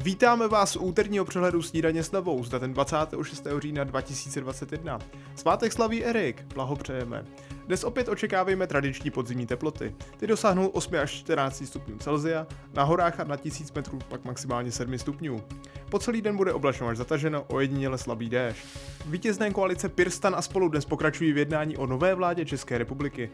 [0.00, 3.46] Vítáme vás u úterního přehledu snídaně s novou z datem 26.
[3.58, 4.98] října 2021.
[5.34, 7.24] Svátek slaví Erik, blahopřejeme.
[7.66, 9.94] Dnes opět očekávejme tradiční podzimní teploty.
[10.16, 14.72] Ty dosáhnou 8 až 14 stupňů Celsia, na horách a na 1000 metrů pak maximálně
[14.72, 15.42] 7 stupňů.
[15.90, 18.64] Po celý den bude oblačno až zataženo, ojediněle slabý déšť.
[19.06, 23.30] Vítězné koalice Pirstan a spolu dnes pokračují v jednání o nové vládě České republiky.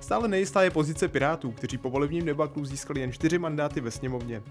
[0.00, 4.42] Stále nejistá je pozice Pirátů, kteří po volebním debaklu získali jen 4 mandáty ve sněmovně.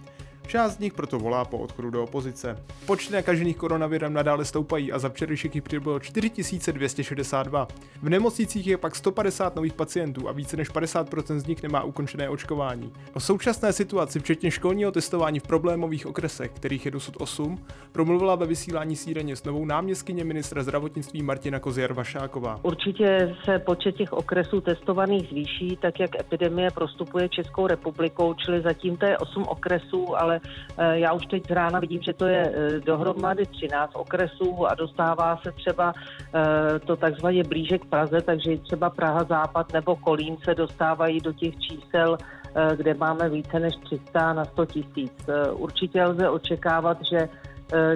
[0.48, 2.64] Část z nich proto volá po odchodu do opozice.
[2.86, 7.68] Počty nakažených koronavirem nadále stoupají a za včerejšek jich přibylo 4262.
[8.02, 12.30] V nemocnicích je pak 150 nových pacientů a více než 50% z nich nemá ukončené
[12.30, 12.94] očkování.
[13.14, 17.60] O současné situaci, včetně školního testování v problémových okresech, kterých je dosud 8,
[17.92, 22.60] promluvila ve vysílání síreně s novou náměstkyně ministra zdravotnictví Martina Koziar Vašáková.
[22.64, 28.98] Určitě se počet těch okresů testovaných zvýší, tak jak epidemie prostupuje Českou republikou, čili zatím
[28.98, 30.37] to je 8 okresů, ale
[30.78, 34.76] Eh, já už teď z rána vidím, že to je eh, dohromady 13 okresů a
[34.76, 40.38] dostává se třeba eh, to takzvaně blíže k Praze, takže třeba Praha Západ nebo Kolín
[40.44, 42.18] se dostávají do těch čísel,
[42.76, 45.14] kde máme více než 300 na 100 tisíc.
[45.54, 47.30] Určitě lze očekávat, že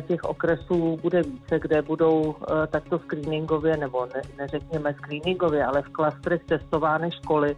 [0.07, 2.35] těch okresů bude více, kde budou
[2.67, 7.55] takto screeningově, nebo ne, neřekněme screeningově, ale v klastrech testovány školy,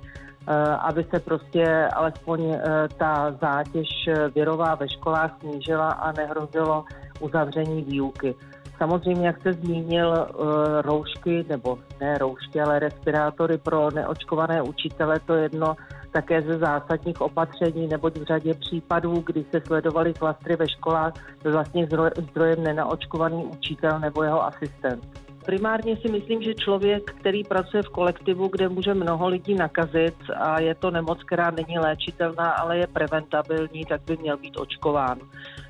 [0.79, 2.61] aby se prostě alespoň eh,
[2.97, 3.89] ta zátěž
[4.35, 6.85] virová ve školách snížila a nehrozilo
[7.19, 8.35] uzavření výuky.
[8.77, 15.33] Samozřejmě, jak se zmínil, eh, roušky, nebo ne roušky, ale respirátory pro neočkované učitele, to
[15.33, 15.75] jedno
[16.11, 21.13] také ze zásadních opatření, neboť v řadě případů, kdy se sledovaly klastry ve školách,
[21.43, 25.22] byl vlastně zdrojem nenaočkovaný učitel nebo jeho asistent.
[25.45, 30.59] Primárně si myslím, že člověk, který pracuje v kolektivu, kde může mnoho lidí nakazit a
[30.59, 35.19] je to nemoc, která není léčitelná, ale je preventabilní, tak by měl být očkován.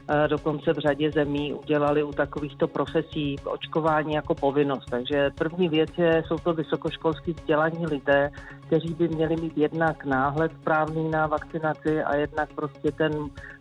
[0.09, 4.89] Eh, dokonce v řadě zemí udělali u takovýchto profesí očkování jako povinnost.
[4.89, 8.31] Takže první věc je, jsou to vysokoškolsky vzdělaní lidé,
[8.67, 13.11] kteří by měli mít jednak náhled správný na vakcinaci a jednak prostě ten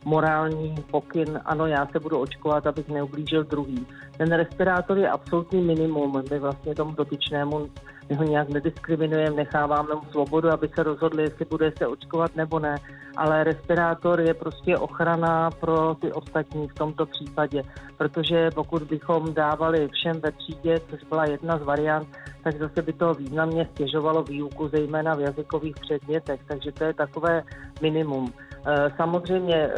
[0.04, 3.86] morální pokyn, ano, já se budu očkovat, abych neublížil druhý.
[4.16, 6.22] Ten respirátor je absolutní minimum.
[6.30, 7.68] My vlastně tomu dotyčnému
[8.08, 12.58] my ho nějak nediskriminujeme, necháváme mu svobodu, aby se rozhodli, jestli bude se očkovat nebo
[12.58, 12.74] ne,
[13.16, 17.62] ale respirátor je prostě ochrana pro ty ostatní v tomto případě,
[17.96, 22.08] protože pokud bychom dávali všem ve třídě, což byla jedna z variant,
[22.44, 27.42] tak zase by to významně stěžovalo výuku, zejména v jazykových předmětech, takže to je takové
[27.82, 28.32] minimum.
[28.66, 29.72] Eh, samozřejmě eh,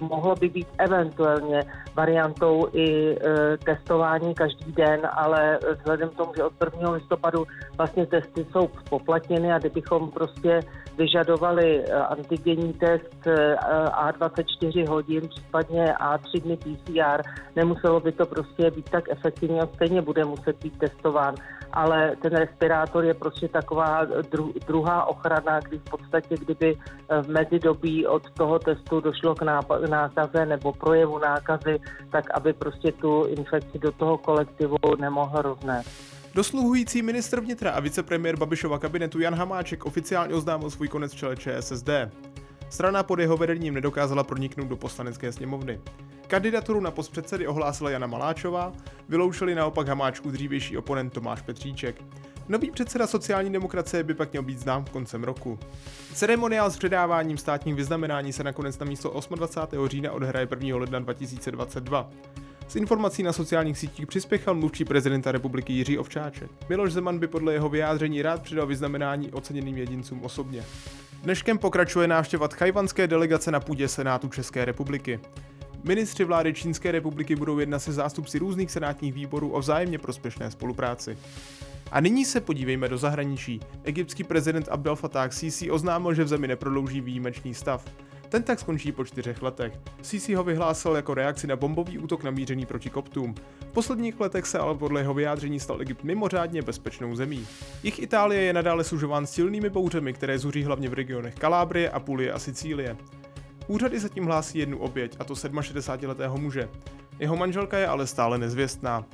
[0.00, 1.62] mohlo by být eventuálně
[1.94, 3.16] variantou i e,
[3.56, 6.90] testování každý den, ale vzhledem k tomu, že od 1.
[6.90, 7.44] listopadu
[7.76, 10.60] vlastně testy jsou poplatněny a kdybychom prostě
[10.98, 17.22] vyžadovali e, antigenní test e, A24 hodin, případně A3 dny PCR,
[17.56, 21.34] nemuselo by to prostě být tak efektivní a stejně bude muset být testován
[21.72, 26.76] ale ten respirátor je prostě taková dru, druhá ochrana, kdy v podstatě, kdyby
[27.22, 29.42] v mezidobí od toho testu došlo k
[29.88, 35.88] nákaze nebo projevu nákazy, tak aby prostě tu infekci do toho kolektivu nemohl roznést.
[36.34, 41.36] Dosluhující ministr vnitra a vicepremiér Babišova kabinetu Jan Hamáček oficiálně oznámil svůj konec v čele
[41.36, 41.88] ČSSD.
[42.68, 45.80] Strana pod jeho vedením nedokázala proniknout do poslanecké sněmovny.
[46.32, 48.72] Kandidaturu na post předsedy ohlásila Jana Maláčová,
[49.08, 52.02] vyloučili naopak Hamáčku dřívější oponent Tomáš Petříček.
[52.48, 55.58] Nový předseda sociální demokracie by pak měl být znám koncem roku.
[56.14, 59.88] Ceremoniál s předáváním státních vyznamenání se nakonec na místo 28.
[59.88, 60.76] října odhraje 1.
[60.76, 62.10] ledna 2022.
[62.68, 66.50] S informací na sociálních sítích přispěchal mluvčí prezidenta republiky Jiří Ovčáček.
[66.68, 70.64] Miloš Zeman by podle jeho vyjádření rád přidal vyznamenání oceněným jedincům osobně.
[71.22, 75.20] Dneškem pokračuje návštěva tchajvanské delegace na půdě Senátu České republiky.
[75.84, 81.18] Ministři vlády Čínské republiky budou jednat se zástupci různých senátních výborů o vzájemně prospěšné spolupráci.
[81.90, 83.60] A nyní se podívejme do zahraničí.
[83.84, 87.84] Egyptský prezident Abdel Fattah Sisi oznámil, že v zemi neprodlouží výjimečný stav.
[88.28, 89.72] Ten tak skončí po čtyřech letech.
[90.02, 93.34] Sisi ho vyhlásil jako reakci na bombový útok namířený proti koptům.
[93.60, 97.46] V posledních letech se ale podle jeho vyjádření stal Egypt mimořádně bezpečnou zemí.
[97.82, 102.38] Jich Itálie je nadále služován silnými bouřemi, které zuří hlavně v regionech Kalábrie, Apulie a
[102.38, 102.96] Sicílie.
[103.72, 106.68] Úřady zatím hlásí jednu oběť, a to 67-letého muže.
[107.18, 109.04] Jeho manželka je ale stále nezvěstná.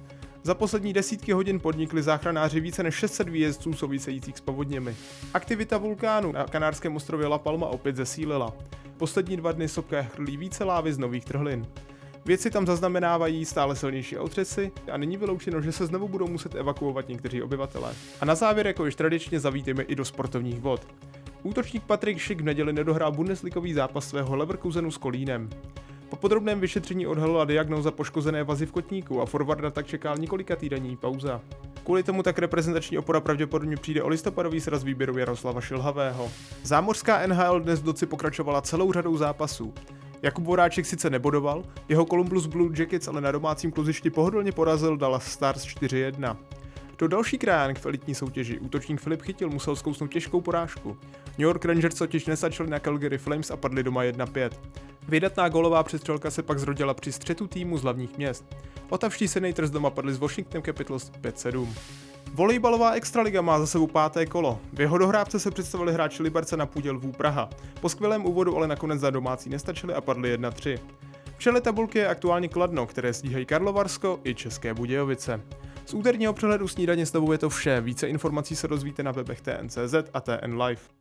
[0.43, 4.97] Za poslední desítky hodin podnikli záchranáři více než 600 výjezdců souvisejících s povodněmi.
[5.35, 8.53] Aktivita vulkánu na kanárském ostrově La Palma opět zesílila.
[8.97, 11.67] Poslední dva dny sopka chrlí více lávy z nových trhlin.
[12.25, 17.09] Věci tam zaznamenávají stále silnější otřesy a není vyloučeno, že se znovu budou muset evakuovat
[17.09, 17.95] někteří obyvatelé.
[18.21, 20.87] A na závěr, jako již tradičně, zavítejme i do sportovních vod.
[21.43, 25.51] Útočník Patrick Schick v neděli nedohrál Bundesligový zápas svého Leverkusenu s Kolínem.
[26.09, 30.97] Po podrobném vyšetření odhalila diagnóza poškozené vazy v kotníku a forwarda tak čeká několika týdenní
[30.97, 31.41] pauza.
[31.85, 36.31] Kvůli tomu tak reprezentační opora pravděpodobně přijde o listopadový sraz výběru Jaroslava Šilhavého.
[36.63, 39.75] Zámořská NHL dnes doci pokračovala celou řadou zápasů.
[40.23, 45.33] Jakub Voráček sice nebodoval, jeho Columbus Blue Jackets ale na domácím kluzišti pohodlně porazil Dallas
[45.33, 46.37] Stars 4-1.
[46.99, 50.97] Do další krajánek v elitní soutěži útočník Filip Chytil musel zkousnout těžkou porážku.
[51.27, 54.51] New York Rangers totiž nesačili na Calgary Flames a padli doma 1-5.
[55.09, 58.57] Vydatná golová přestřelka se pak zrodila při střetu týmu z hlavních měst.
[58.89, 61.69] Otavští Senators doma padli s Washington Capitals 5-7.
[62.35, 64.61] Volejbalová extraliga má za sebou páté kolo.
[64.73, 67.51] V jeho dohrávce se představili hráči Liberce na půdě Lvů Praha.
[67.81, 70.79] Po skvělém úvodu ale nakonec za domácí nestačili a padli 1-3.
[71.37, 75.41] V čele tabulky je aktuálně Kladno, které stíhají Karlovarsko i České Budějovice.
[75.89, 77.81] Z úterního přehledu snídaně s je to vše.
[77.81, 80.98] Více informací se dozvíte na webech TNCZ a TN Live.